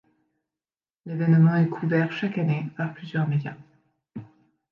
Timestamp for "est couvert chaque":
1.57-2.39